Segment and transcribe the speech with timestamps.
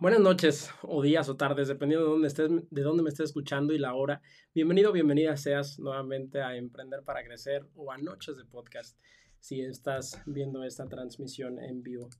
[0.00, 3.72] Buenas noches, o días, o tardes, dependiendo de dónde, estés, de dónde me estés escuchando
[3.72, 4.20] y la hora.
[4.52, 8.98] Bienvenido, bienvenida seas nuevamente a Emprender para Crecer o a Noches de Podcast,
[9.38, 12.10] si estás viendo esta transmisión en vivo.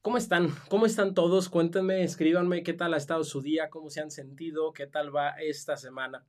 [0.00, 0.48] ¿Cómo están?
[0.70, 1.50] ¿Cómo están todos?
[1.50, 5.30] Cuéntenme, escríbanme qué tal ha estado su día, cómo se han sentido, qué tal va
[5.30, 6.26] esta semana.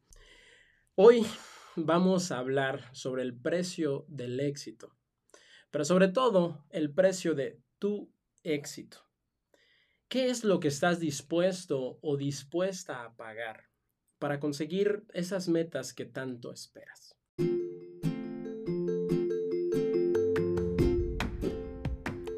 [0.96, 1.26] Hoy
[1.78, 4.94] vamos a hablar sobre el precio del éxito,
[5.72, 8.12] pero sobre todo el precio de tu
[8.44, 9.13] éxito.
[10.14, 13.64] ¿Qué es lo que estás dispuesto o dispuesta a pagar
[14.20, 17.16] para conseguir esas metas que tanto esperas?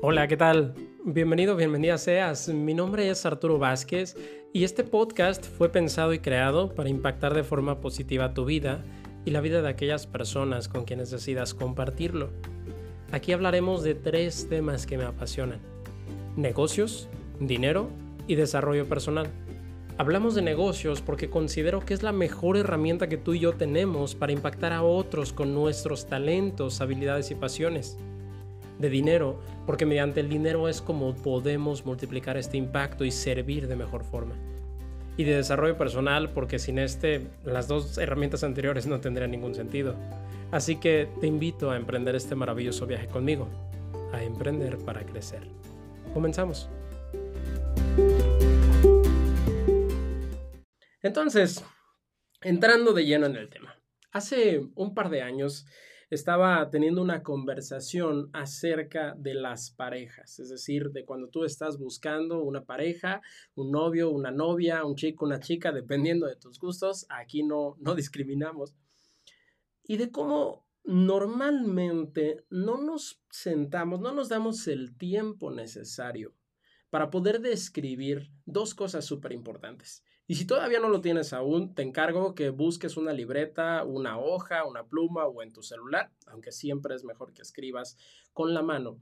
[0.02, 0.74] Hola, ¿qué tal?
[1.04, 2.48] Bienvenido, bienvenida seas.
[2.48, 4.16] Mi nombre es Arturo Vázquez
[4.54, 8.86] y este podcast fue pensado y creado para impactar de forma positiva tu vida
[9.26, 12.30] y la vida de aquellas personas con quienes decidas compartirlo.
[13.12, 15.60] Aquí hablaremos de tres temas que me apasionan.
[16.38, 17.90] Negocios, dinero
[18.28, 19.28] y desarrollo personal.
[19.98, 24.14] Hablamos de negocios porque considero que es la mejor herramienta que tú y yo tenemos
[24.14, 27.98] para impactar a otros con nuestros talentos, habilidades y pasiones.
[28.78, 33.78] De dinero, porque mediante el dinero es como podemos multiplicar este impacto y servir de
[33.78, 34.36] mejor forma.
[35.16, 39.96] Y de desarrollo personal, porque sin este, las dos herramientas anteriores no tendrían ningún sentido.
[40.52, 43.48] Así que te invito a emprender este maravilloso viaje conmigo,
[44.12, 45.48] a emprender para crecer.
[46.14, 46.70] Comenzamos.
[51.06, 51.64] Entonces,
[52.42, 53.80] entrando de lleno en el tema.
[54.12, 55.68] Hace un par de años
[56.10, 62.42] estaba teniendo una conversación acerca de las parejas, es decir, de cuando tú estás buscando
[62.42, 63.22] una pareja,
[63.54, 67.94] un novio, una novia, un chico, una chica, dependiendo de tus gustos, aquí no, no
[67.94, 68.74] discriminamos,
[69.84, 76.34] y de cómo normalmente no nos sentamos, no nos damos el tiempo necesario
[76.96, 80.02] para poder describir dos cosas súper importantes.
[80.28, 84.64] Y si todavía no lo tienes aún, te encargo que busques una libreta, una hoja,
[84.64, 87.98] una pluma o en tu celular, aunque siempre es mejor que escribas
[88.32, 88.98] con la mano.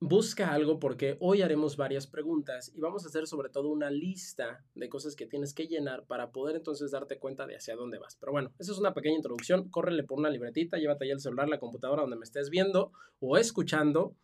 [0.00, 4.64] Busca algo porque hoy haremos varias preguntas y vamos a hacer sobre todo una lista
[4.74, 8.16] de cosas que tienes que llenar para poder entonces darte cuenta de hacia dónde vas.
[8.16, 9.68] Pero bueno, esa es una pequeña introducción.
[9.70, 12.90] Córrele por una libretita, llévate ahí el celular, la computadora donde me estés viendo
[13.20, 14.16] o escuchando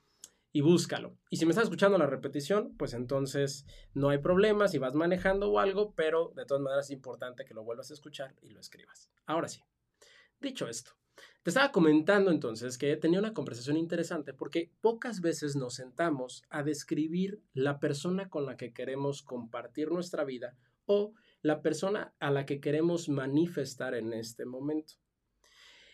[0.59, 1.17] y búscalo.
[1.31, 3.65] Y si me estás escuchando la repetición, pues entonces
[3.95, 7.55] no hay problema si vas manejando o algo, pero de todas maneras es importante que
[7.55, 9.09] lo vuelvas a escuchar y lo escribas.
[9.25, 9.63] Ahora sí,
[10.41, 10.91] dicho esto,
[11.45, 16.65] te estaba comentando entonces que tenía una conversación interesante porque pocas veces nos sentamos a
[16.65, 22.47] describir la persona con la que queremos compartir nuestra vida o la persona a la
[22.47, 24.95] que queremos manifestar en este momento.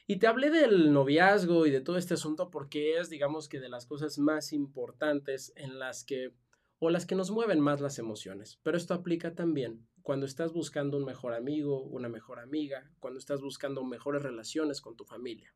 [0.07, 3.71] Y te hablé del noviazgo y de todo este asunto porque es, digamos que, de
[3.71, 6.35] las cosas más importantes en las que,
[6.79, 8.59] o las que nos mueven más las emociones.
[8.63, 13.41] Pero esto aplica también cuando estás buscando un mejor amigo, una mejor amiga, cuando estás
[13.41, 15.55] buscando mejores relaciones con tu familia.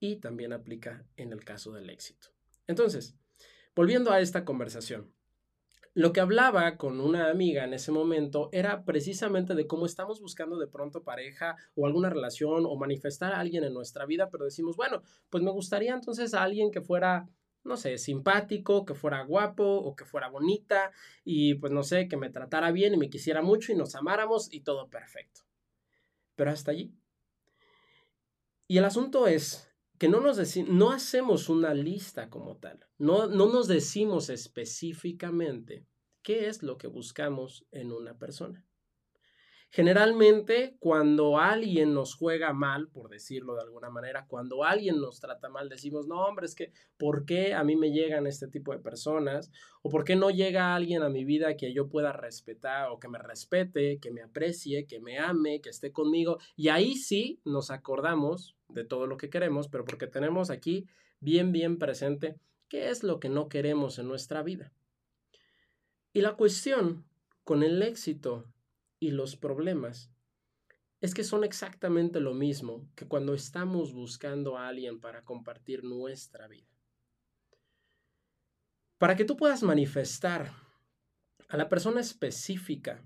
[0.00, 2.30] Y también aplica en el caso del éxito.
[2.66, 3.14] Entonces,
[3.76, 5.12] volviendo a esta conversación,
[5.94, 10.58] lo que hablaba con una amiga en ese momento era precisamente de cómo estamos buscando
[10.58, 14.76] de pronto pareja o alguna relación o manifestar a alguien en nuestra vida, pero decimos,
[14.76, 17.28] bueno, pues me gustaría entonces a alguien que fuera,
[17.62, 20.92] no sé, simpático, que fuera guapo o que fuera bonita
[21.24, 24.52] y pues no sé, que me tratara bien y me quisiera mucho y nos amáramos
[24.52, 25.42] y todo perfecto.
[26.36, 26.94] Pero hasta allí.
[28.66, 29.71] Y el asunto es
[30.02, 35.86] que no, nos no hacemos una lista como tal, no, no nos decimos específicamente
[36.22, 38.66] qué es lo que buscamos en una persona.
[39.74, 45.48] Generalmente, cuando alguien nos juega mal, por decirlo de alguna manera, cuando alguien nos trata
[45.48, 48.80] mal, decimos, no, hombre, es que, ¿por qué a mí me llegan este tipo de
[48.80, 49.50] personas?
[49.80, 53.08] ¿O por qué no llega alguien a mi vida que yo pueda respetar o que
[53.08, 56.36] me respete, que me aprecie, que me ame, que esté conmigo?
[56.54, 60.86] Y ahí sí nos acordamos de todo lo que queremos, pero porque tenemos aquí
[61.18, 62.38] bien, bien presente
[62.68, 64.70] qué es lo que no queremos en nuestra vida.
[66.12, 67.06] Y la cuestión
[67.42, 68.51] con el éxito
[69.02, 70.12] y los problemas
[71.00, 76.46] es que son exactamente lo mismo que cuando estamos buscando a alguien para compartir nuestra
[76.46, 76.70] vida.
[78.98, 80.52] Para que tú puedas manifestar
[81.48, 83.04] a la persona específica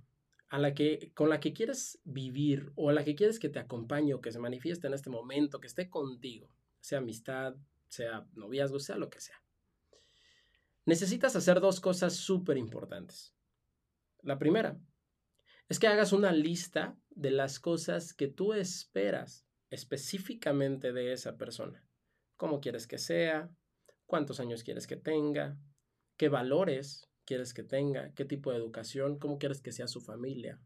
[0.49, 3.59] a la que, con la que quieres vivir o a la que quieres que te
[3.59, 7.57] acompañe o que se manifieste en este momento, que esté contigo, sea amistad,
[7.89, 9.43] sea noviazgo, sea lo que sea.
[10.85, 13.35] Necesitas hacer dos cosas súper importantes.
[14.21, 14.79] La primera
[15.69, 21.85] es que hagas una lista de las cosas que tú esperas específicamente de esa persona.
[22.37, 23.51] ¿Cómo quieres que sea?
[24.07, 25.59] ¿Cuántos años quieres que tenga?
[26.17, 27.07] ¿Qué valores?
[27.27, 30.59] quieres que tenga, qué tipo de educación, cómo quieres que sea su familia,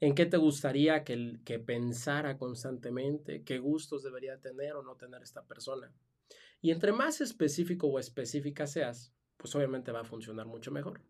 [0.00, 5.22] en qué te gustaría que, que pensara constantemente, qué gustos debería tener o no tener
[5.22, 5.94] esta persona.
[6.60, 11.00] Y entre más específico o específica seas, pues obviamente va a funcionar mucho mejor.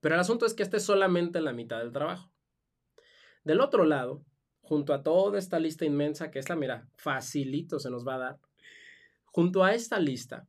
[0.00, 2.30] Pero el asunto es que este es solamente la mitad del trabajo.
[3.44, 4.24] Del otro lado,
[4.60, 8.40] junto a toda esta lista inmensa que esta, mira, facilito se nos va a dar,
[9.26, 10.46] junto a esta lista,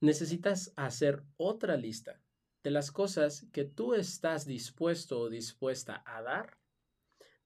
[0.00, 2.20] necesitas hacer otra lista
[2.62, 6.58] de las cosas que tú estás dispuesto o dispuesta a dar,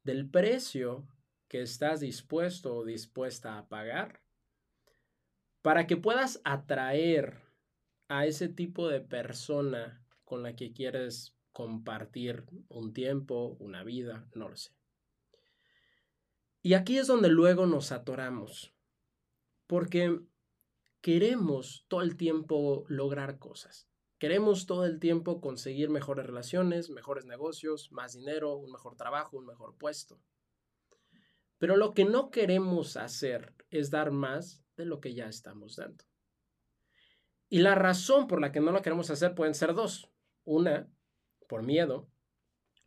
[0.02, 1.06] del precio
[1.48, 4.22] que estás dispuesto o dispuesta a pagar
[5.62, 7.38] para que puedas atraer
[8.08, 9.99] a ese tipo de persona
[10.30, 14.70] con la que quieres compartir un tiempo, una vida, no lo sé.
[16.62, 18.72] Y aquí es donde luego nos atoramos,
[19.66, 20.20] porque
[21.00, 23.88] queremos todo el tiempo lograr cosas.
[24.20, 29.46] Queremos todo el tiempo conseguir mejores relaciones, mejores negocios, más dinero, un mejor trabajo, un
[29.46, 30.20] mejor puesto.
[31.58, 36.04] Pero lo que no queremos hacer es dar más de lo que ya estamos dando.
[37.48, 40.08] Y la razón por la que no lo queremos hacer pueden ser dos.
[40.44, 40.88] Una,
[41.48, 42.08] por miedo,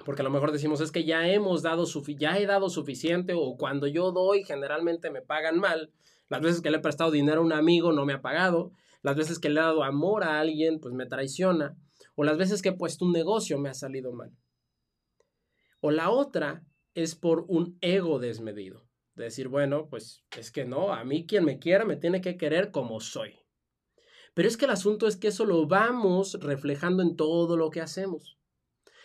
[0.05, 1.85] porque a lo mejor decimos es que ya hemos dado
[2.17, 5.91] ya he dado suficiente o cuando yo doy generalmente me pagan mal.
[6.29, 8.71] Las veces que le he prestado dinero a un amigo no me ha pagado.
[9.01, 11.77] Las veces que le he dado amor a alguien pues me traiciona.
[12.15, 14.31] O las veces que he puesto un negocio me ha salido mal.
[15.79, 16.63] O la otra
[16.93, 21.59] es por un ego desmedido decir, bueno, pues es que no, a mí quien me
[21.59, 23.42] quiera me tiene que querer como soy.
[24.33, 27.81] Pero es que el asunto es que eso lo vamos reflejando en todo lo que
[27.81, 28.37] hacemos.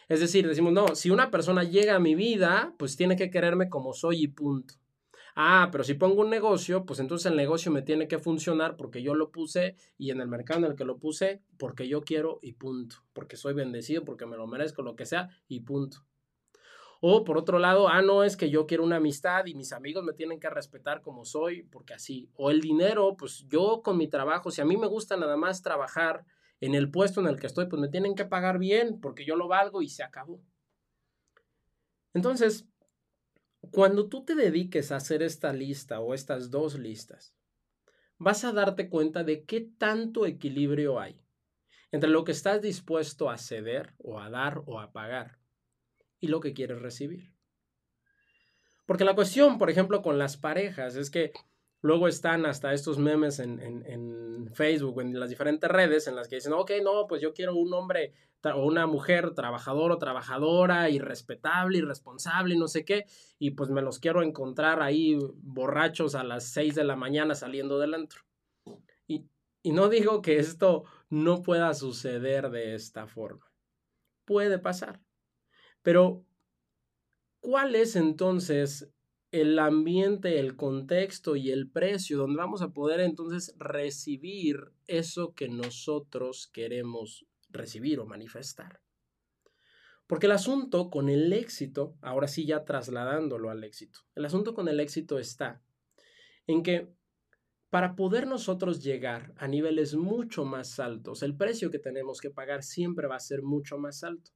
[0.08, 3.68] Es decir, decimos, no, si una persona llega a mi vida, pues tiene que quererme
[3.68, 4.74] como soy y punto.
[5.36, 9.02] Ah, pero si pongo un negocio, pues entonces el negocio me tiene que funcionar porque
[9.02, 12.40] yo lo puse y en el mercado en el que lo puse, porque yo quiero
[12.42, 12.96] y punto.
[13.12, 16.04] Porque soy bendecido, porque me lo merezco, lo que sea y punto.
[17.00, 20.02] O por otro lado, ah, no, es que yo quiero una amistad y mis amigos
[20.02, 22.28] me tienen que respetar como soy, porque así.
[22.34, 25.62] O el dinero, pues yo con mi trabajo, si a mí me gusta nada más
[25.62, 26.24] trabajar
[26.60, 29.36] en el puesto en el que estoy, pues me tienen que pagar bien, porque yo
[29.36, 30.40] lo valgo y se acabó.
[32.14, 32.66] Entonces,
[33.70, 37.32] cuando tú te dediques a hacer esta lista o estas dos listas,
[38.18, 41.20] vas a darte cuenta de qué tanto equilibrio hay
[41.92, 45.37] entre lo que estás dispuesto a ceder o a dar o a pagar
[46.20, 47.32] y lo que quieres recibir.
[48.86, 51.32] Porque la cuestión, por ejemplo, con las parejas es que
[51.80, 56.28] luego están hasta estos memes en, en, en Facebook, en las diferentes redes, en las
[56.28, 60.90] que dicen, ok, no, pues yo quiero un hombre o una mujer trabajador o trabajadora
[60.90, 63.04] y respetable y responsable y no sé qué,
[63.38, 67.78] y pues me los quiero encontrar ahí borrachos a las 6 de la mañana saliendo
[67.78, 68.22] del antro.
[69.06, 69.26] Y,
[69.62, 73.50] y no digo que esto no pueda suceder de esta forma.
[74.24, 75.00] Puede pasar.
[75.82, 76.24] Pero,
[77.40, 78.90] ¿cuál es entonces
[79.30, 85.48] el ambiente, el contexto y el precio donde vamos a poder entonces recibir eso que
[85.48, 88.80] nosotros queremos recibir o manifestar?
[90.06, 94.68] Porque el asunto con el éxito, ahora sí ya trasladándolo al éxito, el asunto con
[94.68, 95.62] el éxito está
[96.46, 96.90] en que
[97.70, 102.62] para poder nosotros llegar a niveles mucho más altos, el precio que tenemos que pagar
[102.62, 104.30] siempre va a ser mucho más alto.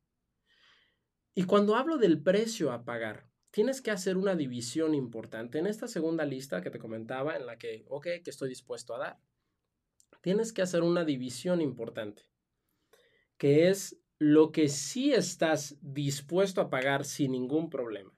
[1.35, 5.59] Y cuando hablo del precio a pagar, tienes que hacer una división importante.
[5.59, 8.99] En esta segunda lista que te comentaba, en la que, ok, que estoy dispuesto a
[8.99, 9.19] dar,
[10.21, 12.25] tienes que hacer una división importante,
[13.39, 18.15] que es lo que sí estás dispuesto a pagar sin ningún problema.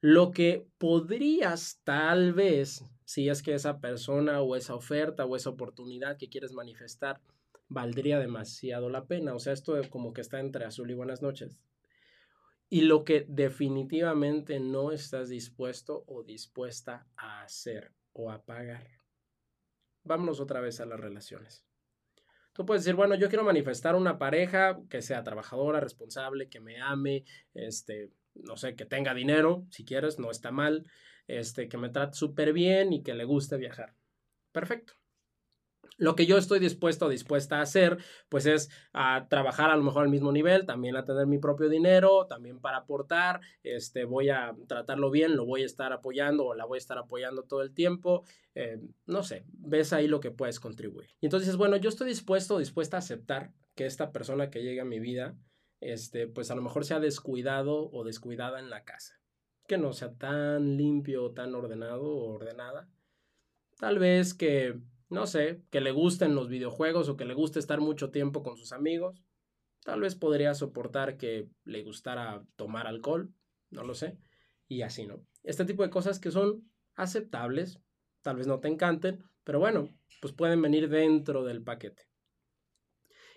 [0.00, 5.50] Lo que podrías tal vez, si es que esa persona o esa oferta o esa
[5.50, 7.20] oportunidad que quieres manifestar
[7.68, 9.34] valdría demasiado la pena.
[9.34, 11.58] O sea, esto como que está entre azul y buenas noches.
[12.70, 18.86] Y lo que definitivamente no estás dispuesto o dispuesta a hacer o a pagar.
[20.04, 21.64] Vámonos otra vez a las relaciones.
[22.52, 26.80] Tú puedes decir, bueno, yo quiero manifestar una pareja que sea trabajadora, responsable, que me
[26.80, 30.84] ame, este, no sé, que tenga dinero, si quieres, no está mal,
[31.28, 33.94] este, que me trate súper bien y que le guste viajar.
[34.50, 34.97] Perfecto.
[35.98, 39.82] Lo que yo estoy dispuesto o dispuesta a hacer, pues es a trabajar a lo
[39.82, 44.30] mejor al mismo nivel, también a tener mi propio dinero, también para aportar, este, voy
[44.30, 47.62] a tratarlo bien, lo voy a estar apoyando o la voy a estar apoyando todo
[47.62, 48.24] el tiempo,
[48.54, 51.10] eh, no sé, ves ahí lo que puedes contribuir.
[51.20, 54.80] Y entonces, bueno, yo estoy dispuesto o dispuesta a aceptar que esta persona que llegue
[54.80, 55.36] a mi vida,
[55.80, 59.20] este, pues a lo mejor sea descuidado o descuidada en la casa,
[59.66, 62.88] que no sea tan limpio, tan ordenado o ordenada.
[63.78, 67.80] Tal vez que no sé, que le gusten los videojuegos o que le guste estar
[67.80, 69.22] mucho tiempo con sus amigos.
[69.84, 73.32] Tal vez podría soportar que le gustara tomar alcohol,
[73.70, 74.18] no lo sé,
[74.66, 75.24] y así, ¿no?
[75.42, 77.80] Este tipo de cosas que son aceptables,
[78.22, 79.88] tal vez no te encanten, pero bueno,
[80.20, 82.02] pues pueden venir dentro del paquete.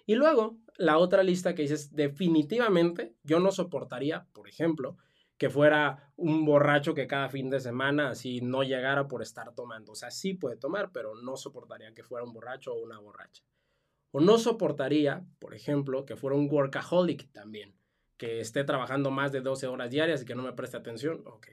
[0.05, 4.97] Y luego, la otra lista que dices, definitivamente yo no soportaría, por ejemplo,
[5.41, 9.93] que fuera un borracho que cada fin de semana así no llegara por estar tomando.
[9.93, 13.43] O sea, sí puede tomar, pero no soportaría que fuera un borracho o una borracha.
[14.11, 17.75] O no soportaría, por ejemplo, que fuera un workaholic también,
[18.17, 21.23] que esté trabajando más de 12 horas diarias y que no me preste atención.
[21.25, 21.47] Ok.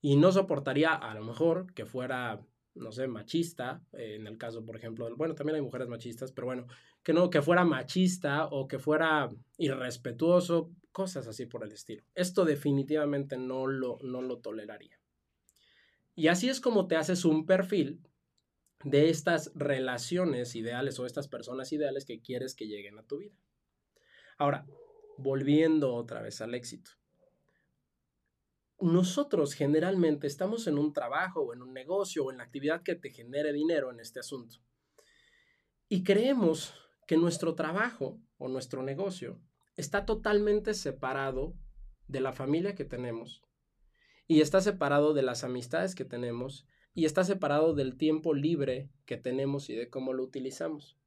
[0.00, 4.64] Y no soportaría a lo mejor que fuera no sé, machista, eh, en el caso,
[4.64, 6.66] por ejemplo, bueno, también hay mujeres machistas, pero bueno,
[7.02, 12.04] que no, que fuera machista o que fuera irrespetuoso, cosas así por el estilo.
[12.14, 14.98] Esto definitivamente no lo, no lo toleraría.
[16.14, 18.00] Y así es como te haces un perfil
[18.84, 23.36] de estas relaciones ideales o estas personas ideales que quieres que lleguen a tu vida.
[24.38, 24.66] Ahora,
[25.18, 26.90] volviendo otra vez al éxito
[28.82, 32.94] nosotros generalmente estamos en un trabajo o en un negocio o en la actividad que
[32.94, 34.58] te genere dinero en este asunto.
[35.88, 36.74] Y creemos
[37.06, 39.40] que nuestro trabajo o nuestro negocio
[39.76, 41.54] está totalmente separado
[42.08, 43.42] de la familia que tenemos
[44.26, 49.16] y está separado de las amistades que tenemos y está separado del tiempo libre que
[49.16, 50.98] tenemos y de cómo lo utilizamos.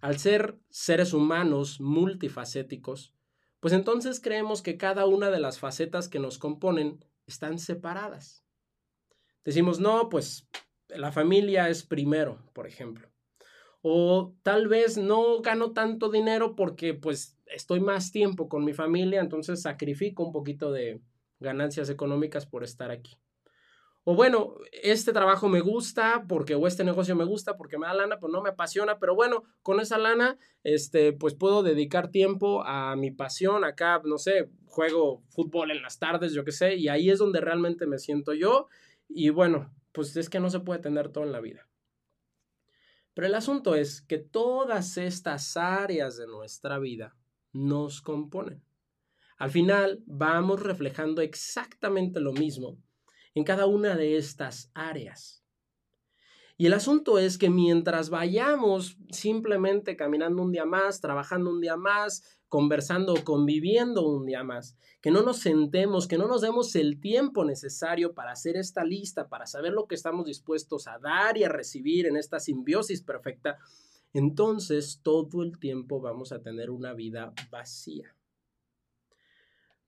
[0.00, 3.14] Al ser seres humanos multifacéticos,
[3.62, 8.44] pues entonces creemos que cada una de las facetas que nos componen están separadas.
[9.44, 10.48] Decimos, no, pues
[10.88, 13.08] la familia es primero, por ejemplo.
[13.80, 19.20] O tal vez no gano tanto dinero porque pues estoy más tiempo con mi familia,
[19.20, 21.00] entonces sacrifico un poquito de
[21.38, 23.16] ganancias económicas por estar aquí
[24.04, 27.94] o bueno, este trabajo me gusta porque, o este negocio me gusta porque me da
[27.94, 32.64] lana, pues no me apasiona, pero bueno, con esa lana, este, pues puedo dedicar tiempo
[32.64, 36.88] a mi pasión, acá, no sé, juego fútbol en las tardes, yo qué sé, y
[36.88, 38.66] ahí es donde realmente me siento yo,
[39.08, 41.68] y bueno, pues es que no se puede tener todo en la vida.
[43.14, 47.14] Pero el asunto es que todas estas áreas de nuestra vida
[47.52, 48.64] nos componen.
[49.36, 52.78] Al final vamos reflejando exactamente lo mismo
[53.34, 55.42] en cada una de estas áreas.
[56.58, 61.76] Y el asunto es que mientras vayamos simplemente caminando un día más, trabajando un día
[61.76, 67.00] más, conversando conviviendo un día más, que no nos sentemos, que no nos demos el
[67.00, 71.44] tiempo necesario para hacer esta lista, para saber lo que estamos dispuestos a dar y
[71.44, 73.58] a recibir en esta simbiosis perfecta,
[74.12, 78.14] entonces todo el tiempo vamos a tener una vida vacía.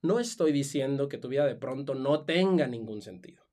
[0.05, 3.43] No estoy diciendo que tu vida de pronto no tenga ningún sentido.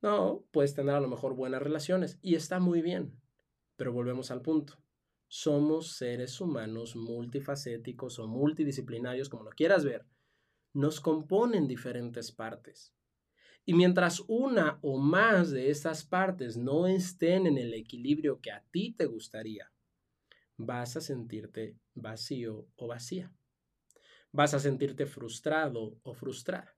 [0.00, 3.20] No, puedes tener a lo mejor buenas relaciones y está muy bien.
[3.74, 4.78] Pero volvemos al punto.
[5.26, 10.06] Somos seres humanos multifacéticos o multidisciplinarios, como lo quieras ver.
[10.74, 12.94] Nos componen diferentes partes.
[13.64, 18.62] Y mientras una o más de estas partes no estén en el equilibrio que a
[18.70, 19.72] ti te gustaría,
[20.56, 23.32] vas a sentirte vacío o vacía
[24.34, 26.74] vas a sentirte frustrado o frustrada.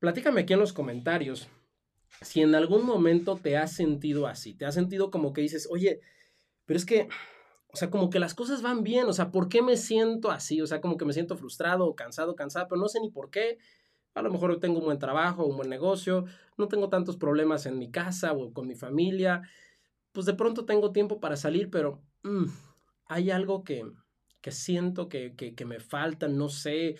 [0.00, 1.48] Platícame aquí en los comentarios
[2.20, 6.00] si en algún momento te has sentido así, te has sentido como que dices, oye,
[6.64, 7.08] pero es que,
[7.68, 10.60] o sea, como que las cosas van bien, o sea, ¿por qué me siento así?
[10.60, 13.58] O sea, como que me siento frustrado, cansado, cansada, pero no sé ni por qué.
[14.14, 16.24] A lo mejor tengo un buen trabajo, un buen negocio,
[16.56, 19.42] no tengo tantos problemas en mi casa o con mi familia,
[20.12, 22.46] pues de pronto tengo tiempo para salir, pero mm,
[23.06, 23.84] hay algo que,
[24.46, 26.94] que siento que, que, me faltan, no sé,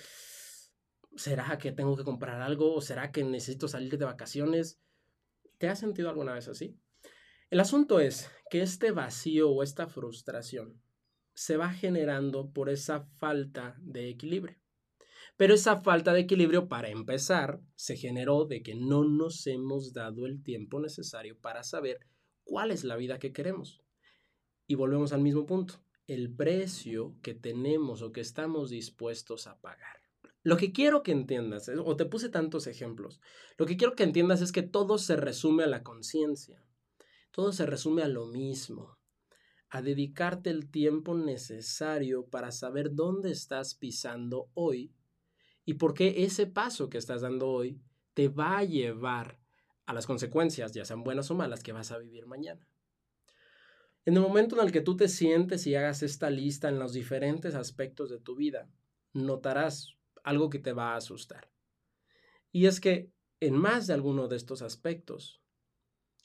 [1.15, 4.81] ¿será que tengo que comprar algo o será que necesito salir de vacaciones?
[5.57, 6.77] ¿Te has sentido alguna vez así?
[7.49, 10.83] El asunto es que este vacío o esta frustración
[11.35, 14.59] se va generando por esa falta de equilibrio.
[15.37, 20.27] Pero esa falta de equilibrio, para empezar, se generó de que no nos hemos dado
[20.27, 22.01] el tiempo necesario para saber
[22.43, 23.85] cuál es la vida que queremos.
[24.67, 30.03] Y volvemos al mismo punto el precio que tenemos o que estamos dispuestos a pagar.
[30.43, 33.21] Lo que quiero que entiendas, o te puse tantos ejemplos,
[33.59, 36.63] lo que quiero que entiendas es que todo se resume a la conciencia,
[37.33, 38.97] todo se resume a lo mismo,
[39.71, 44.95] a dedicarte el tiempo necesario para saber dónde estás pisando hoy
[45.65, 47.81] y por qué ese paso que estás dando hoy
[48.15, 49.41] te va a llevar
[49.85, 52.67] a las consecuencias, ya sean buenas o malas, que vas a vivir mañana.
[54.07, 56.93] En el momento en el que tú te sientes y hagas esta lista en los
[56.93, 58.71] diferentes aspectos de tu vida,
[59.13, 61.51] notarás algo que te va a asustar.
[62.53, 63.11] Y es que
[63.41, 65.43] en más de alguno de estos aspectos,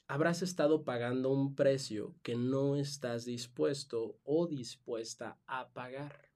[0.06, 6.30] habrás estado pagando un precio que no estás dispuesto o dispuesta a pagar.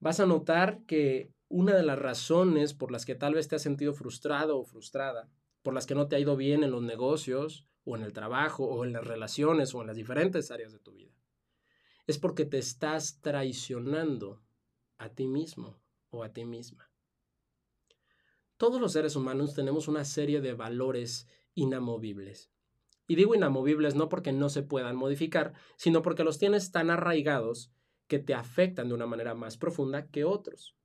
[0.00, 3.62] Vas a notar que una de las razones por las que tal vez te has
[3.62, 5.28] sentido frustrado o frustrada,
[5.62, 8.66] por las que no te ha ido bien en los negocios o en el trabajo
[8.66, 11.14] o en las relaciones o en las diferentes áreas de tu vida,
[12.06, 14.42] es porque te estás traicionando
[14.98, 16.90] a ti mismo o a ti misma.
[18.56, 22.50] Todos los seres humanos tenemos una serie de valores inamovibles.
[23.06, 27.72] Y digo inamovibles no porque no se puedan modificar, sino porque los tienes tan arraigados
[28.08, 30.76] que te afectan de una manera más profunda que otros.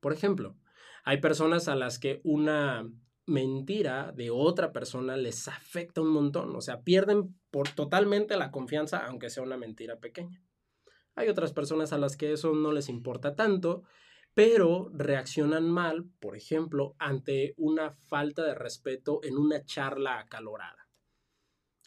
[0.00, 0.56] Por ejemplo,
[1.04, 2.88] hay personas a las que una
[3.28, 9.06] mentira de otra persona les afecta un montón, o sea, pierden por totalmente la confianza
[9.06, 10.42] aunque sea una mentira pequeña.
[11.14, 13.82] Hay otras personas a las que eso no les importa tanto,
[14.34, 20.88] pero reaccionan mal, por ejemplo, ante una falta de respeto en una charla acalorada.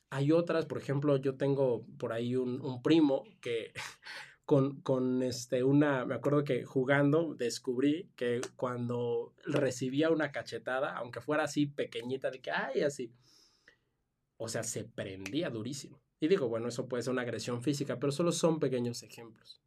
[0.09, 3.71] Hay otras, por ejemplo, yo tengo por ahí un, un primo que
[4.83, 11.43] con, este, una, me acuerdo que jugando descubrí que cuando recibía una cachetada, aunque fuera
[11.43, 13.13] así pequeñita, de que, ay, así,
[14.35, 16.01] o sea, se prendía durísimo.
[16.19, 19.61] Y digo, bueno, eso puede ser una agresión física, pero solo son pequeños ejemplos.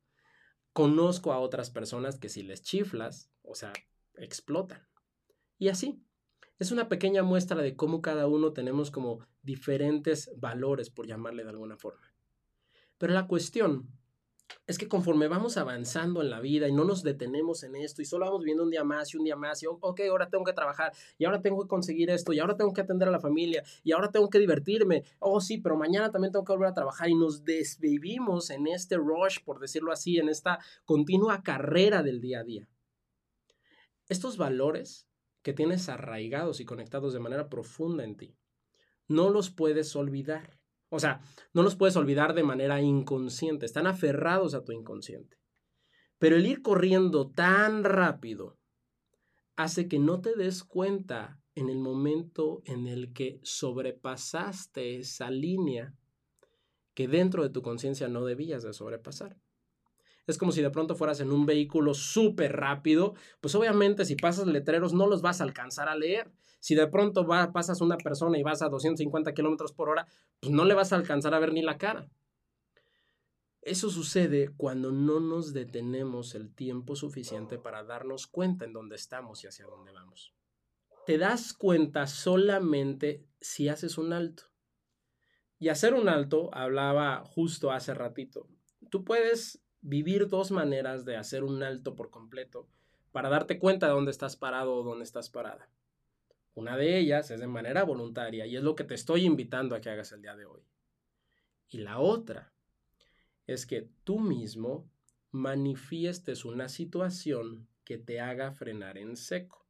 [0.75, 3.73] Conozco a otras personas que si les chiflas, o sea,
[4.17, 4.87] explotan.
[5.59, 6.05] Y así,
[6.59, 11.51] es una pequeña muestra de cómo cada uno tenemos como diferentes valores, por llamarle de
[11.51, 12.15] alguna forma.
[12.99, 13.89] Pero la cuestión
[14.67, 18.05] es que conforme vamos avanzando en la vida y no nos detenemos en esto y
[18.05, 20.53] solo vamos viviendo un día más y un día más y, ok, ahora tengo que
[20.53, 23.63] trabajar y ahora tengo que conseguir esto y ahora tengo que atender a la familia
[23.83, 27.09] y ahora tengo que divertirme, oh sí, pero mañana también tengo que volver a trabajar
[27.09, 32.41] y nos desvivimos en este rush, por decirlo así, en esta continua carrera del día
[32.41, 32.69] a día.
[34.09, 35.07] Estos valores
[35.43, 38.35] que tienes arraigados y conectados de manera profunda en ti,
[39.09, 40.59] no los puedes olvidar.
[40.95, 41.21] O sea,
[41.53, 45.37] no los puedes olvidar de manera inconsciente, están aferrados a tu inconsciente.
[46.19, 48.59] Pero el ir corriendo tan rápido
[49.57, 55.95] hace que no te des cuenta en el momento en el que sobrepasaste esa línea
[56.95, 59.37] que dentro de tu conciencia no debías de sobrepasar.
[60.29, 64.47] Es como si de pronto fueras en un vehículo súper rápido, pues obviamente si pasas
[64.47, 66.31] letreros no los vas a alcanzar a leer.
[66.65, 70.07] Si de pronto pasas una persona y vas a 250 kilómetros por hora,
[70.41, 72.09] pues no le vas a alcanzar a ver ni la cara.
[73.61, 79.45] Eso sucede cuando no nos detenemos el tiempo suficiente para darnos cuenta en dónde estamos
[79.45, 80.33] y hacia dónde vamos.
[81.05, 84.45] Te das cuenta solamente si haces un alto.
[85.59, 88.49] Y hacer un alto, hablaba justo hace ratito.
[88.89, 92.67] Tú puedes vivir dos maneras de hacer un alto por completo
[93.13, 95.69] para darte cuenta de dónde estás parado o dónde estás parada.
[96.55, 99.81] Una de ellas es de manera voluntaria y es lo que te estoy invitando a
[99.81, 100.63] que hagas el día de hoy.
[101.69, 102.53] Y la otra
[103.47, 104.89] es que tú mismo
[105.33, 109.67] manifiestes una situación que te haga frenar en seco.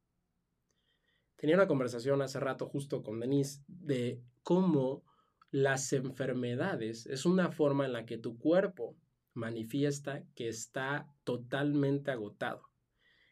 [1.35, 5.03] Tenía una conversación hace rato justo con Denise de cómo
[5.51, 8.95] las enfermedades es una forma en la que tu cuerpo
[9.33, 12.69] manifiesta que está totalmente agotado,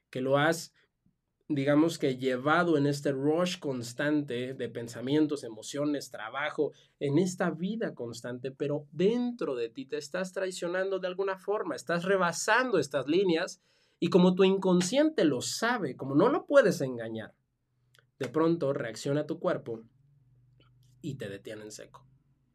[0.09, 0.73] que lo has
[1.49, 8.51] digamos que llevado en este rush constante de pensamientos, emociones, trabajo, en esta vida constante,
[8.51, 13.61] pero dentro de ti te estás traicionando de alguna forma, estás rebasando estas líneas
[13.99, 17.33] y como tu inconsciente lo sabe, como no lo puedes engañar,
[18.19, 19.83] de pronto reacciona tu cuerpo
[21.01, 22.07] y te detiene en seco.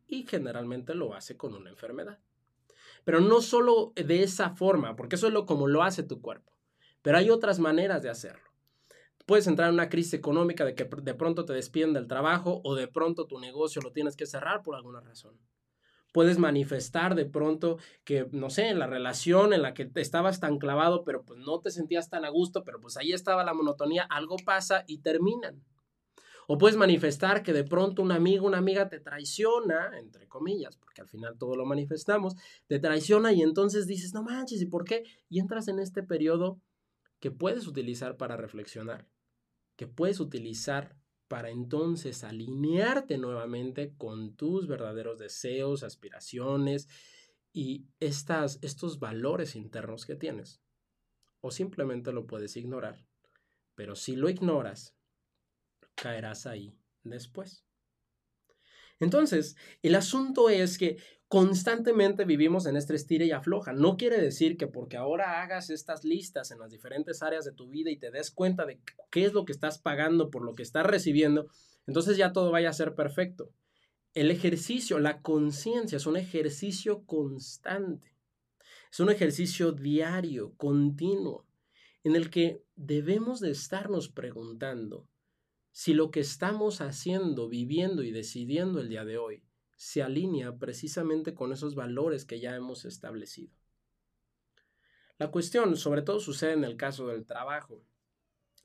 [0.06, 2.18] Y generalmente lo hace con una enfermedad.
[3.04, 6.52] Pero no solo de esa forma, porque eso es lo como lo hace tu cuerpo,
[7.02, 8.47] pero hay otras maneras de hacerlo.
[9.28, 12.74] Puedes entrar en una crisis económica de que de pronto te despiden del trabajo o
[12.74, 15.38] de pronto tu negocio lo tienes que cerrar por alguna razón.
[16.14, 20.56] Puedes manifestar de pronto que, no sé, en la relación en la que estabas tan
[20.56, 24.04] clavado, pero pues no te sentías tan a gusto, pero pues ahí estaba la monotonía,
[24.04, 25.62] algo pasa y terminan.
[26.46, 31.02] O puedes manifestar que de pronto un amigo, una amiga te traiciona, entre comillas, porque
[31.02, 32.34] al final todo lo manifestamos,
[32.66, 35.04] te traiciona y entonces dices, no manches, ¿y por qué?
[35.28, 36.62] Y entras en este periodo
[37.20, 39.06] que puedes utilizar para reflexionar
[39.78, 46.88] que puedes utilizar para entonces alinearte nuevamente con tus verdaderos deseos, aspiraciones
[47.52, 50.60] y estas, estos valores internos que tienes.
[51.40, 53.06] O simplemente lo puedes ignorar.
[53.76, 54.96] Pero si lo ignoras,
[55.94, 57.64] caerás ahí después.
[59.00, 63.72] Entonces, el asunto es que constantemente vivimos en este estira y afloja.
[63.72, 67.68] No quiere decir que porque ahora hagas estas listas en las diferentes áreas de tu
[67.68, 68.80] vida y te des cuenta de
[69.10, 71.48] qué es lo que estás pagando por lo que estás recibiendo,
[71.86, 73.50] entonces ya todo vaya a ser perfecto.
[74.14, 78.14] El ejercicio, la conciencia es un ejercicio constante.
[78.90, 81.46] Es un ejercicio diario, continuo,
[82.04, 85.06] en el que debemos de estarnos preguntando
[85.72, 89.44] si lo que estamos haciendo, viviendo y decidiendo el día de hoy
[89.76, 93.54] se alinea precisamente con esos valores que ya hemos establecido.
[95.18, 97.84] La cuestión, sobre todo sucede en el caso del trabajo,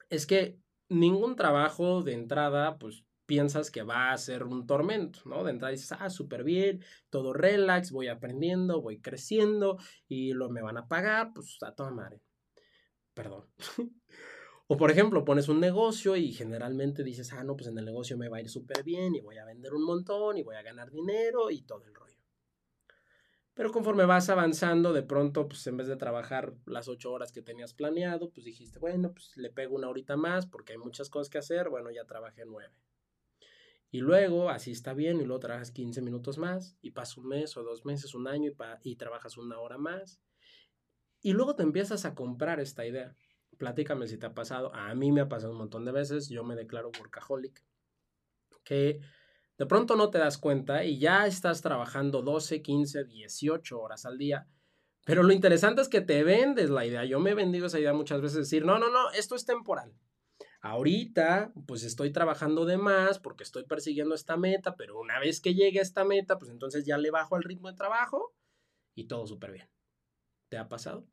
[0.10, 5.44] es que ningún trabajo de entrada, pues piensas que va a ser un tormento, ¿no?
[5.44, 10.62] De entrada dices, ah, súper bien, todo relax, voy aprendiendo, voy creciendo y lo me
[10.62, 12.22] van a pagar, pues a toda madre.
[13.14, 13.46] Perdón.
[14.68, 18.18] O por ejemplo, pones un negocio y generalmente dices, ah, no, pues en el negocio
[18.18, 20.62] me va a ir súper bien y voy a vender un montón y voy a
[20.62, 22.18] ganar dinero y todo el rollo.
[23.54, 27.44] Pero conforme vas avanzando, de pronto, pues en vez de trabajar las ocho horas que
[27.44, 31.30] tenías planeado, pues dijiste, bueno, pues le pego una horita más porque hay muchas cosas
[31.30, 32.74] que hacer, bueno, ya trabajé nueve.
[33.92, 37.56] Y luego, así está bien, y luego trabajas 15 minutos más, y pasa un mes
[37.58, 40.20] o dos meses, un año, y, y trabajas una hora más.
[41.22, 43.16] Y luego te empiezas a comprar esta idea
[43.64, 44.76] platícame si te ha pasado.
[44.76, 46.28] A mí me ha pasado un montón de veces.
[46.28, 47.64] Yo me declaro workaholic.
[48.66, 49.00] Que
[49.58, 54.18] de pronto no te das cuenta y ya estás trabajando 12, 15, 18 horas al
[54.18, 54.50] día.
[55.06, 57.06] Pero lo interesante es que te vendes la idea.
[57.06, 58.40] Yo me he vendido esa idea muchas veces.
[58.40, 59.94] Decir, no, no, no, esto es temporal.
[60.60, 65.54] Ahorita, pues estoy trabajando de más porque estoy persiguiendo esta meta, pero una vez que
[65.54, 68.34] llegue a esta meta, pues entonces ya le bajo el ritmo de trabajo
[68.94, 69.70] y todo súper bien.
[70.50, 71.08] ¿Te ha pasado?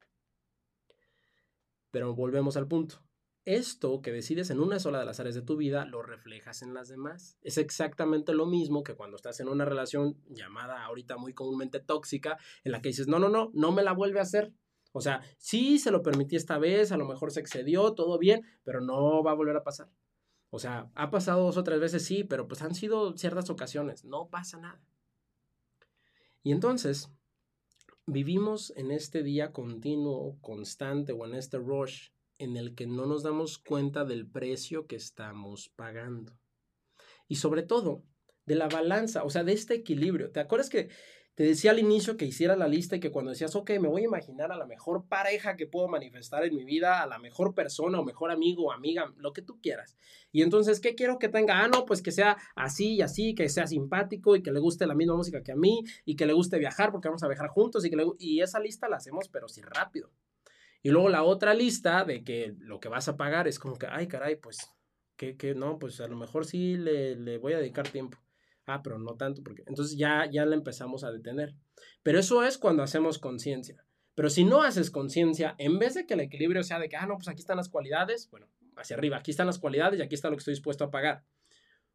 [1.90, 3.02] Pero volvemos al punto.
[3.46, 6.74] Esto que decides en una sola de las áreas de tu vida lo reflejas en
[6.74, 7.38] las demás.
[7.40, 12.36] Es exactamente lo mismo que cuando estás en una relación llamada ahorita muy comúnmente tóxica,
[12.64, 14.52] en la que dices, no, no, no, no me la vuelve a hacer.
[14.92, 18.42] O sea, sí se lo permití esta vez, a lo mejor se excedió, todo bien,
[18.62, 19.88] pero no va a volver a pasar.
[20.50, 24.04] O sea, ha pasado dos o tres veces, sí, pero pues han sido ciertas ocasiones,
[24.04, 24.82] no pasa nada.
[26.42, 27.10] Y entonces,
[28.06, 32.08] vivimos en este día continuo, constante o en este rush
[32.38, 36.38] en el que no nos damos cuenta del precio que estamos pagando.
[37.28, 38.04] Y sobre todo,
[38.46, 40.32] de la balanza, o sea, de este equilibrio.
[40.32, 40.88] ¿Te acuerdas que
[41.40, 44.02] te decía al inicio que hiciera la lista y que cuando decías, ok, me voy
[44.02, 47.54] a imaginar a la mejor pareja que puedo manifestar en mi vida, a la mejor
[47.54, 49.96] persona o mejor amigo o amiga, lo que tú quieras.
[50.32, 51.64] Y entonces, ¿qué quiero que tenga?
[51.64, 54.86] Ah, no, pues que sea así y así, que sea simpático y que le guste
[54.86, 57.48] la misma música que a mí y que le guste viajar porque vamos a viajar
[57.48, 60.10] juntos y que y esa lista la hacemos pero sí rápido.
[60.82, 63.86] Y luego la otra lista de que lo que vas a pagar es como que,
[63.86, 64.58] ay, caray, pues,
[65.16, 68.18] que, que no, pues a lo mejor sí le, le voy a dedicar tiempo.
[68.72, 71.54] Ah, pero no tanto, porque entonces ya, ya la empezamos a detener.
[72.02, 73.84] Pero eso es cuando hacemos conciencia.
[74.14, 77.06] Pero si no haces conciencia, en vez de que el equilibrio sea de que, ah,
[77.06, 80.14] no, pues aquí están las cualidades, bueno, hacia arriba, aquí están las cualidades y aquí
[80.14, 81.24] está lo que estoy dispuesto a pagar.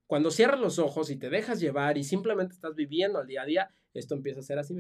[0.05, 3.45] Cuando cierras los ojos y te dejas llevar y simplemente estás viviendo al día a
[3.45, 4.75] día, esto empieza a ser así.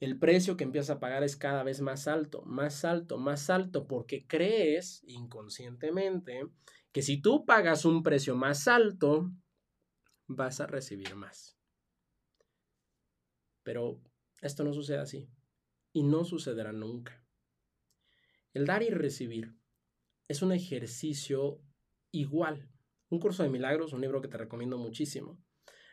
[0.00, 3.88] El precio que empiezas a pagar es cada vez más alto, más alto, más alto,
[3.88, 6.46] porque crees inconscientemente
[6.92, 9.30] que si tú pagas un precio más alto,
[10.28, 11.58] vas a recibir más.
[13.64, 14.00] Pero
[14.40, 15.28] esto no sucede así
[15.92, 17.24] y no sucederá nunca.
[18.54, 19.56] El dar y recibir
[20.28, 21.60] es un ejercicio
[22.12, 22.70] igual.
[23.10, 25.42] Un curso de milagros, un libro que te recomiendo muchísimo,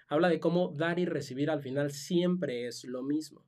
[0.08, 3.48] habla de cómo dar y recibir al final siempre es lo mismo.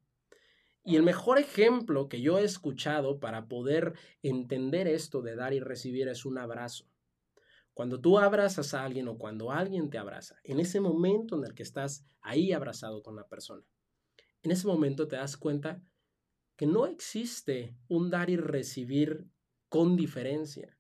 [0.84, 5.60] Y el mejor ejemplo que yo he escuchado para poder entender esto de dar y
[5.60, 6.90] recibir es un abrazo.
[7.78, 11.54] Cuando tú abrazas a alguien o cuando alguien te abraza, en ese momento en el
[11.54, 13.64] que estás ahí abrazado con la persona,
[14.42, 15.84] en ese momento te das cuenta
[16.56, 19.28] que no existe un dar y recibir
[19.70, 20.76] con diferencia.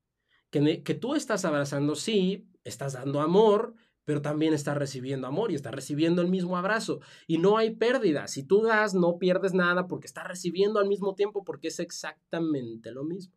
[0.49, 5.75] Que, tú estás abrazando, sí, estás dando amor, pero también estás recibiendo amor y estás
[5.75, 7.01] recibiendo el mismo abrazo.
[7.27, 8.27] Y no hay pérdida.
[8.27, 12.89] Si tú das, no pierdes nada porque estás recibiendo al mismo tiempo porque es exactamente
[12.91, 13.36] lo mismo.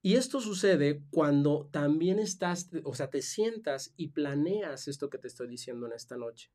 [0.00, 5.26] Y esto sucede cuando también estás, o sea, te sientas y planeas esto que te
[5.26, 6.50] estoy diciendo en esta noche.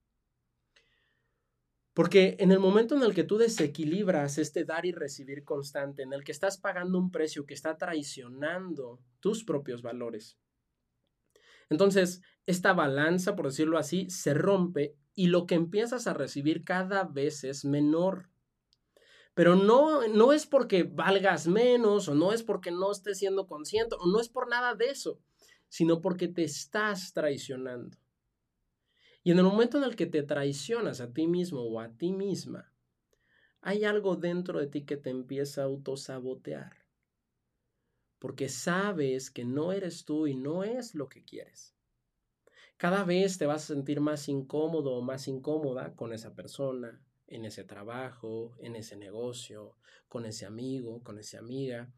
[1.93, 6.13] Porque en el momento en el que tú desequilibras este dar y recibir constante, en
[6.13, 10.39] el que estás pagando un precio que está traicionando tus propios valores,
[11.69, 17.03] entonces esta balanza, por decirlo así, se rompe y lo que empiezas a recibir cada
[17.03, 18.29] vez es menor.
[19.33, 23.95] Pero no, no es porque valgas menos o no es porque no estés siendo consciente
[23.99, 25.19] o no es por nada de eso,
[25.69, 27.97] sino porque te estás traicionando.
[29.23, 32.11] Y en el momento en el que te traicionas a ti mismo o a ti
[32.11, 32.73] misma,
[33.61, 36.73] hay algo dentro de ti que te empieza a autosabotear.
[38.19, 41.75] Porque sabes que no eres tú y no es lo que quieres.
[42.77, 47.45] cada vez te vas a sentir más incómodo o más incómoda con esa persona, en
[47.45, 51.93] ese trabajo, en ese negocio, con ese amigo, con esa amiga,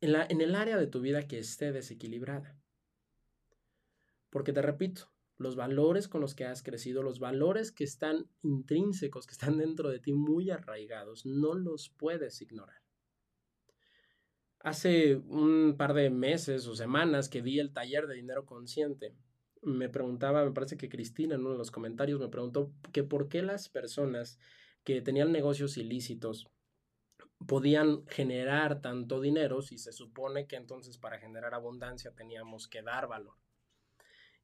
[0.00, 2.58] en, la, en el área de tu vida que esté desequilibrada.
[4.30, 9.26] Porque te repito, los valores con los que has crecido, los valores que están intrínsecos,
[9.26, 12.82] que están dentro de ti muy arraigados, no los puedes ignorar.
[14.60, 19.14] Hace un par de meses o semanas que di el taller de dinero consciente,
[19.64, 23.28] me preguntaba, me parece que Cristina en uno de los comentarios me preguntó que por
[23.28, 24.38] qué las personas
[24.84, 26.48] que tenían negocios ilícitos
[27.46, 33.08] podían generar tanto dinero si se supone que entonces para generar abundancia teníamos que dar
[33.08, 33.34] valor.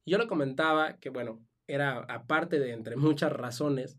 [0.07, 3.99] Yo le comentaba que, bueno, era aparte de entre muchas razones,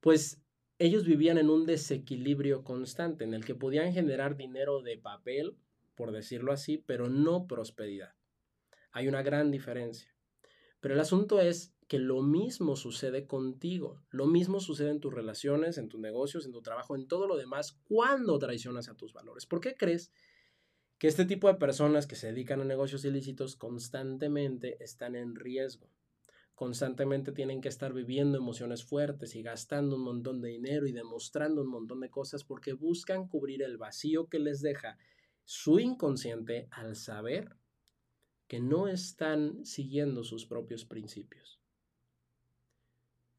[0.00, 0.42] pues
[0.78, 5.56] ellos vivían en un desequilibrio constante en el que podían generar dinero de papel,
[5.94, 8.14] por decirlo así, pero no prosperidad.
[8.90, 10.11] Hay una gran diferencia.
[10.82, 15.78] Pero el asunto es que lo mismo sucede contigo, lo mismo sucede en tus relaciones,
[15.78, 19.46] en tus negocios, en tu trabajo, en todo lo demás, cuando traicionas a tus valores.
[19.46, 20.10] ¿Por qué crees
[20.98, 25.88] que este tipo de personas que se dedican a negocios ilícitos constantemente están en riesgo?
[26.56, 31.62] Constantemente tienen que estar viviendo emociones fuertes y gastando un montón de dinero y demostrando
[31.62, 34.98] un montón de cosas porque buscan cubrir el vacío que les deja
[35.44, 37.56] su inconsciente al saber
[38.52, 41.58] que no están siguiendo sus propios principios.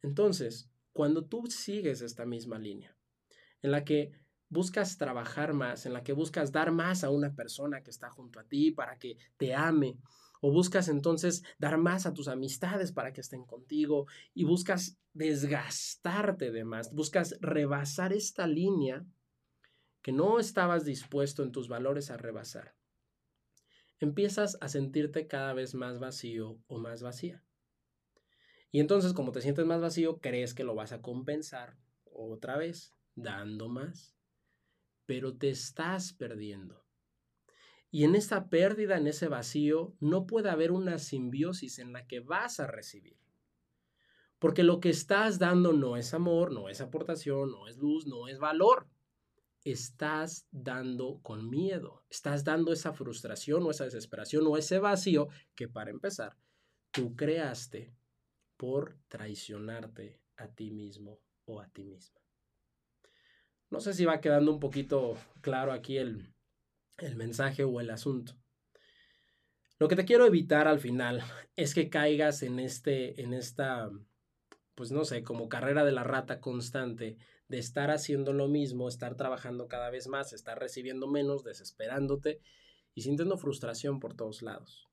[0.02, 2.98] Entonces, cuando tú sigues esta misma línea,
[3.62, 4.12] en la que
[4.50, 8.40] buscas trabajar más, en la que buscas dar más a una persona que está junto
[8.40, 10.00] a ti para que te ame,
[10.42, 16.50] o buscas entonces dar más a tus amistades para que estén contigo, y buscas desgastarte
[16.50, 19.06] de más, buscas rebasar esta línea
[20.02, 22.74] que no estabas dispuesto en tus valores a rebasar
[24.04, 27.44] empiezas a sentirte cada vez más vacío o más vacía.
[28.72, 32.96] Y entonces, como te sientes más vacío, crees que lo vas a compensar otra vez,
[33.16, 34.16] dando más.
[35.06, 36.84] Pero te estás perdiendo.
[37.92, 42.20] Y en esta pérdida, en ese vacío, no puede haber una simbiosis en la que
[42.20, 43.20] vas a recibir.
[44.40, 48.28] Porque lo que estás dando no es amor, no es aportación, no es luz, no
[48.28, 48.88] es valor
[49.64, 55.68] estás dando con miedo, estás dando esa frustración o esa desesperación o ese vacío que
[55.68, 56.38] para empezar
[56.92, 57.94] tú creaste
[58.58, 62.22] por traicionarte a ti mismo o a ti misma.
[63.70, 66.34] No sé si va quedando un poquito claro aquí el,
[66.98, 68.34] el mensaje o el asunto.
[69.80, 71.24] Lo que te quiero evitar al final
[71.56, 73.90] es que caigas en este, en esta,
[74.76, 79.16] pues no sé, como carrera de la rata constante de estar haciendo lo mismo, estar
[79.16, 82.42] trabajando cada vez más, estar recibiendo menos, desesperándote
[82.94, 84.90] y sintiendo frustración por todos lados.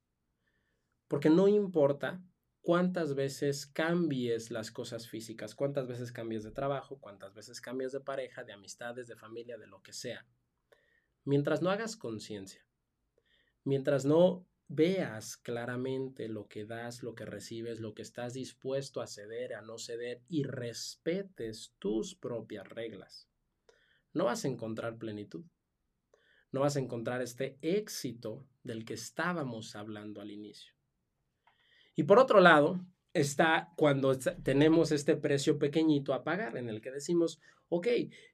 [1.08, 2.22] Porque no importa
[2.60, 8.00] cuántas veces cambies las cosas físicas, cuántas veces cambies de trabajo, cuántas veces cambies de
[8.00, 10.26] pareja, de amistades, de familia, de lo que sea.
[11.24, 12.64] Mientras no hagas conciencia,
[13.64, 19.08] mientras no veas claramente lo que das, lo que recibes, lo que estás dispuesto a
[19.08, 23.28] ceder, a no ceder y respetes tus propias reglas,
[24.12, 25.44] no vas a encontrar plenitud.
[26.52, 30.74] No vas a encontrar este éxito del que estábamos hablando al inicio.
[31.94, 36.90] Y por otro lado, está cuando tenemos este precio pequeñito a pagar, en el que
[36.90, 37.86] decimos, ok,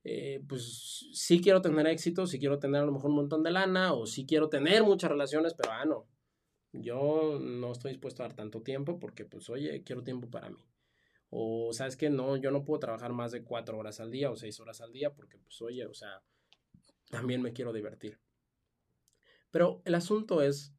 [0.05, 3.51] eh, pues sí quiero tener éxito, sí quiero tener a lo mejor un montón de
[3.51, 6.07] lana, o sí quiero tener muchas relaciones, pero ah, no,
[6.81, 10.65] yo no estoy dispuesto a dar tanto tiempo porque, pues, oye, quiero tiempo para mí.
[11.31, 14.37] O, ¿sabes que No, yo no puedo trabajar más de cuatro horas al día o
[14.37, 16.23] seis horas al día porque, pues, oye, o sea,
[17.11, 18.19] también me quiero divertir.
[19.51, 20.75] Pero el asunto es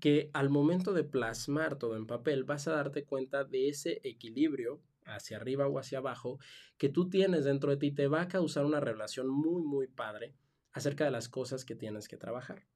[0.00, 4.80] que al momento de plasmar todo en papel vas a darte cuenta de ese equilibrio
[5.04, 6.38] hacia arriba o hacia abajo
[6.76, 10.34] que tú tienes dentro de ti te va a causar una relación muy muy padre
[10.72, 12.66] acerca de las cosas que tienes que trabajar.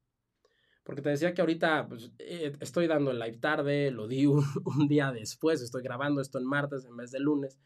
[0.84, 4.88] Porque te decía que ahorita pues, eh, estoy dando el live tarde, lo di un,
[4.88, 7.58] día después, estoy grabando esto en martes en vez de lunes,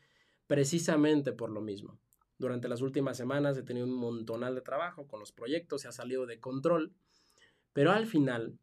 [0.46, 1.98] precisamente por lo mismo.
[2.38, 5.92] Durante las últimas semanas he tenido un montonal de trabajo con los proyectos, se ha
[5.92, 6.92] salido de control,
[7.72, 8.59] pero al final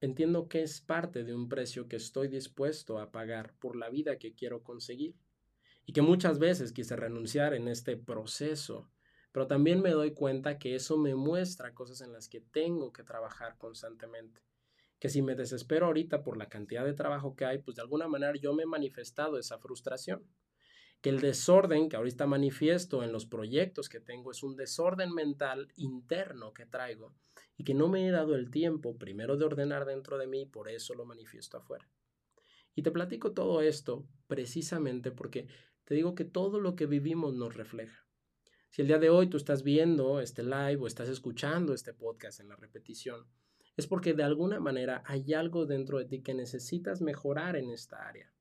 [0.00, 4.18] entiendo que es parte de un precio que estoy dispuesto a pagar por la vida
[4.18, 5.14] que quiero conseguir
[5.86, 8.90] y que muchas veces quise renunciar en este proceso
[9.32, 13.02] pero también me doy cuenta que eso me muestra cosas en las que tengo que
[13.02, 14.42] trabajar constantemente.
[14.98, 18.06] Que si me desespero ahorita por la cantidad de trabajo que hay, pues de alguna
[18.08, 20.22] manera yo me he manifestado esa frustración.
[21.00, 25.72] Que el desorden que ahorita manifiesto en los proyectos que tengo es un desorden mental
[25.76, 27.12] interno que traigo
[27.56, 30.68] y que no me he dado el tiempo primero de ordenar dentro de mí por
[30.68, 31.88] eso lo manifiesto afuera.
[32.74, 35.48] Y te platico todo esto precisamente porque
[35.84, 38.01] te digo que todo lo que vivimos nos refleja.
[38.72, 42.40] Si el día de hoy tú estás viendo este live o estás escuchando este podcast
[42.40, 43.26] en la repetición,
[43.76, 48.08] es porque de alguna manera hay algo dentro de ti que necesitas mejorar en esta
[48.08, 48.32] área.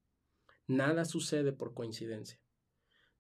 [0.68, 2.40] Nada sucede por coincidencia.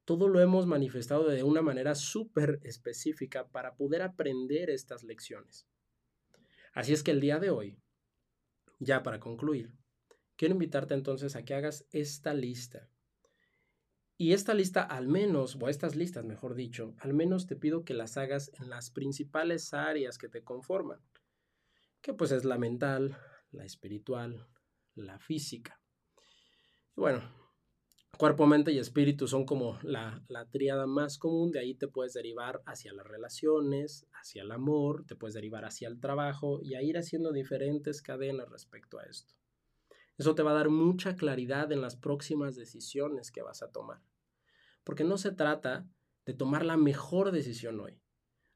[0.05, 5.67] Todo lo hemos manifestado de una manera súper específica para poder aprender estas lecciones.
[6.71, 7.77] Así es que el día de hoy,
[8.79, 9.73] ya para concluir,
[10.37, 12.89] quiero invitarte entonces a que hagas esta lista.
[14.21, 17.95] Y esta lista al menos, o estas listas mejor dicho, al menos te pido que
[17.95, 20.99] las hagas en las principales áreas que te conforman,
[22.03, 23.17] que pues es la mental,
[23.49, 24.47] la espiritual,
[24.93, 25.81] la física.
[26.95, 27.23] bueno,
[28.15, 32.13] cuerpo, mente y espíritu son como la, la tríada más común, de ahí te puedes
[32.13, 36.83] derivar hacia las relaciones, hacia el amor, te puedes derivar hacia el trabajo y a
[36.83, 39.33] ir haciendo diferentes cadenas respecto a esto.
[40.19, 44.10] Eso te va a dar mucha claridad en las próximas decisiones que vas a tomar.
[44.83, 45.87] Porque no se trata
[46.25, 47.99] de tomar la mejor decisión hoy.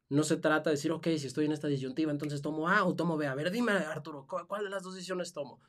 [0.10, 2.96] No se trata de decir, ok, si estoy en esta disyuntiva, entonces tomo A o
[2.96, 3.28] tomo B.
[3.28, 5.62] A ver, dime, Arturo, ¿cuál de las dos decisiones tomo?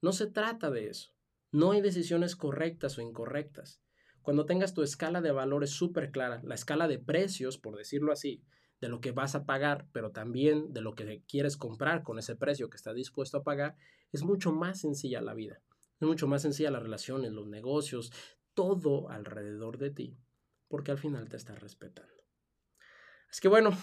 [0.00, 1.12] No se trata de eso.
[1.52, 3.80] No hay decisiones correctas o incorrectas.
[4.22, 8.42] Cuando tengas tu escala de valores súper clara, la escala de precios, por decirlo así,
[8.80, 12.34] de lo que vas a pagar, pero también de lo que quieres comprar con ese
[12.34, 13.76] precio que estás dispuesto a pagar,
[14.12, 15.60] es mucho más sencilla la vida.
[16.00, 18.12] Es mucho más sencilla las relaciones, los negocios,
[18.54, 20.18] todo alrededor de ti,
[20.68, 22.24] porque al final te estás respetando.
[23.28, 23.76] Así que bueno,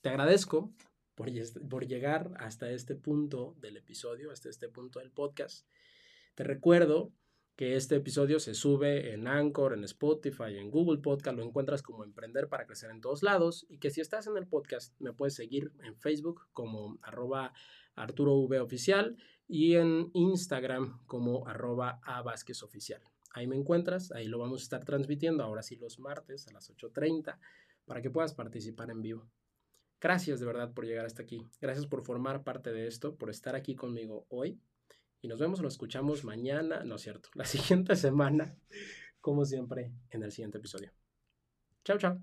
[0.00, 0.74] te agradezco
[1.14, 5.66] por, llegar hasta este punto del episodio, hasta este punto del podcast.
[6.34, 7.12] Te recuerdo
[7.56, 12.04] que este episodio se sube en Anchor, en Spotify, en Google Podcast, lo encuentras como
[12.04, 15.34] Emprender para Crecer en todos lados y que si estás en el podcast me puedes
[15.34, 17.52] seguir en Facebook como arroba
[17.94, 23.02] Arturo Oficial y en Instagram como arroba a Oficial.
[23.32, 26.70] Ahí me encuentras, ahí lo vamos a estar transmitiendo ahora sí los martes a las
[26.70, 27.38] 8.30
[27.84, 29.28] para que puedas participar en vivo.
[30.00, 31.46] Gracias de verdad por llegar hasta aquí.
[31.60, 34.60] Gracias por formar parte de esto, por estar aquí conmigo hoy
[35.22, 38.56] y nos vemos nos escuchamos mañana, no es cierto, la siguiente semana,
[39.20, 40.92] como siempre, en el siguiente episodio.
[41.84, 42.20] Chao, chao.